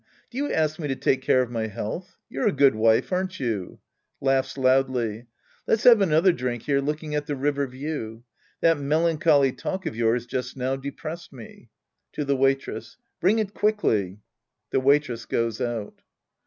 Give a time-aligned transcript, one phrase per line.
[0.31, 2.17] Do you ask me to take care of my health?
[2.27, 3.77] You're a good wife, aren't you?
[4.19, 5.27] {Laughs loudly^
[5.67, 8.23] I.et's have another drink here looking at the river view.
[8.61, 11.69] That melancholy talk of yours just now depressed me.
[12.13, 14.17] (Tii the Waitress!) Bring it quickly.
[14.73, 16.01] (^he Waitress goes out.)